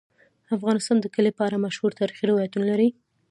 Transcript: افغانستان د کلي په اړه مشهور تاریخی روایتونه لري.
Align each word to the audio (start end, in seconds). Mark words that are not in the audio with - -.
افغانستان 0.55 0.97
د 1.01 1.05
کلي 1.15 1.31
په 1.37 1.41
اړه 1.47 1.57
مشهور 1.65 1.91
تاریخی 1.99 2.25
روایتونه 2.27 2.63
لري. 2.71 2.89